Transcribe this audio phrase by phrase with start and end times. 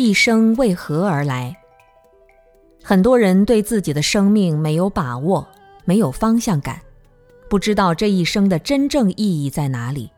[0.00, 1.56] 一生为何而来？
[2.84, 5.44] 很多人对自己的生命没有把握，
[5.84, 6.80] 没有方向感，
[7.50, 10.08] 不知道这一生的真正意义在哪里。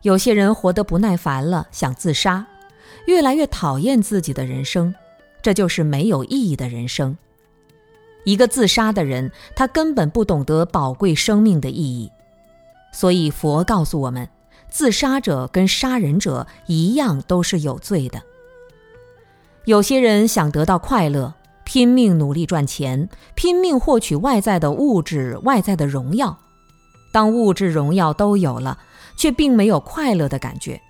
[0.00, 2.46] 有些人活得不耐烦了，想自杀，
[3.04, 4.94] 越来越讨厌自己的人生，
[5.42, 7.14] 这就是没有意义的人生。
[8.24, 12.10] 一个自杀的人，他根本不懂得宝贵生命的意义。
[12.94, 14.26] 所以佛告诉我们，
[14.70, 18.22] 自杀者跟杀人者一样，都是有罪的。
[19.68, 26.38] 有些人想得到快乐，拼命努力赚钱，拼命获取外在的物质、外在的荣耀。
[27.12, 28.78] 当物质荣耀都有了，
[29.14, 30.80] 却并没有快乐的感觉。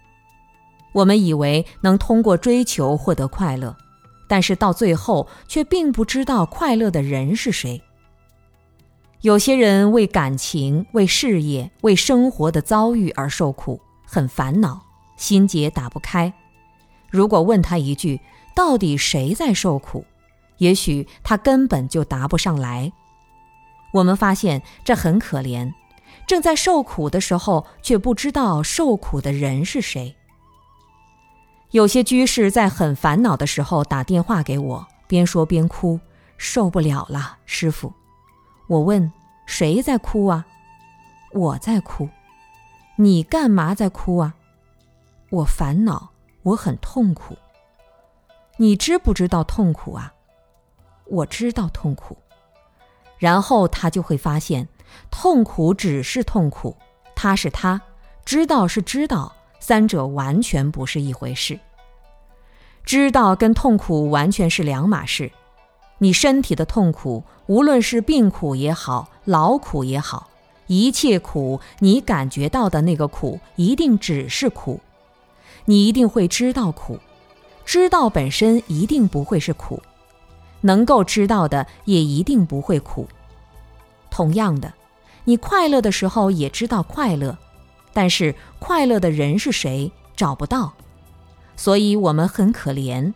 [0.93, 3.77] 我们以为能通过追求获得快乐，
[4.29, 7.83] 但是到最后却并不知道快乐的人是谁。
[9.23, 14.81] 有些人为感情、为事业、为生活的遭遇而受苦，很烦恼，
[15.17, 16.33] 心结打不开。
[17.11, 18.21] 如果问他一句，
[18.59, 20.05] 到底谁在受苦？
[20.57, 22.93] 也许他根本就答不上来。
[23.93, 25.73] 我们发现这很可怜，
[26.27, 30.17] 正在受苦的时候，却不知道受苦的人是谁。
[31.71, 36.01] 有些居士在很烦恼的时候打电话给我，边说边哭，
[36.37, 37.93] 受不了了，师傅。
[38.67, 39.13] 我问
[39.47, 40.45] ：“谁在哭啊？”
[41.33, 42.09] 我在哭。
[42.97, 44.35] 你干嘛在哭啊？
[45.31, 46.11] 我烦恼，
[46.43, 47.37] 我很痛苦。
[48.61, 50.13] 你知不知道痛苦啊？
[51.07, 52.19] 我知道痛苦。
[53.17, 54.69] 然后他就会发现，
[55.11, 56.77] 痛苦只是痛苦，
[57.15, 57.81] 他是他，
[58.25, 61.59] 知道是知道，三者完全不是一回事。
[62.85, 65.31] 知道跟痛苦完全是两码事。
[65.99, 70.29] 你身体的痛苦，无论是病苦也好，劳苦也好，
[70.67, 74.81] 一切苦，你感觉到的那个苦，一定只是苦。
[75.65, 76.99] 你一定会知道苦，
[77.69, 79.83] 知道本身一定不会是苦，
[80.63, 83.07] 能够知道的也一定不会苦。
[84.11, 84.73] 同样的，
[85.25, 87.37] 你快乐的时候也知道快乐，
[87.93, 90.73] 但是快乐的人是谁，找不到，
[91.57, 93.13] 所以我们很可怜。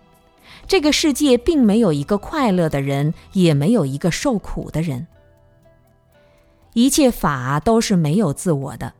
[0.66, 5.06] 这个世界并没有一个快乐的人，也没有一个受苦的人。
[6.74, 8.92] 一切法都是没有自我的，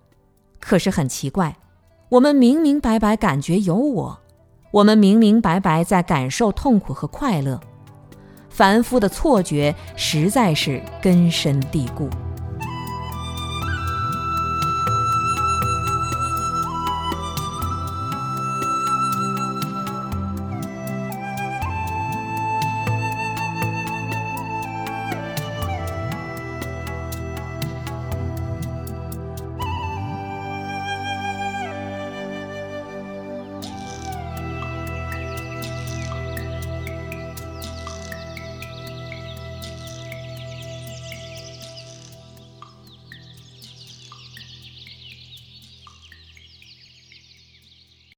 [0.60, 1.58] 可是很奇怪，
[2.08, 4.18] 我们明明白白感觉有我，
[4.72, 7.60] 我们明明白白在感受痛苦和快乐，
[8.48, 12.08] 凡夫的错觉实在是根深蒂固。